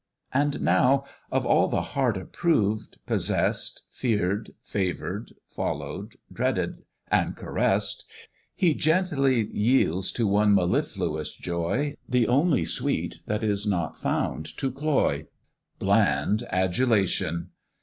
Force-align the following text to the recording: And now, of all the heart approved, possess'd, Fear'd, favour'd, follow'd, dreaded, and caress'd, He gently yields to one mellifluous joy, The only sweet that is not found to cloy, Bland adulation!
And 0.33 0.61
now, 0.61 1.03
of 1.31 1.45
all 1.45 1.67
the 1.67 1.83
heart 1.93 2.17
approved, 2.17 2.97
possess'd, 3.05 3.83
Fear'd, 3.91 4.49
favour'd, 4.63 5.33
follow'd, 5.45 6.15
dreaded, 6.33 6.81
and 7.11 7.35
caress'd, 7.37 8.05
He 8.55 8.73
gently 8.73 9.47
yields 9.55 10.11
to 10.13 10.25
one 10.25 10.55
mellifluous 10.55 11.35
joy, 11.35 11.93
The 12.09 12.27
only 12.27 12.65
sweet 12.65 13.19
that 13.27 13.43
is 13.43 13.67
not 13.67 13.95
found 13.95 14.47
to 14.57 14.71
cloy, 14.71 15.27
Bland 15.77 16.47
adulation! 16.49 17.51